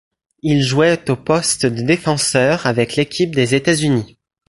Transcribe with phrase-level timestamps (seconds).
[0.41, 4.17] Il jouait au poste de défenseur avec l'équipe des États-Unis.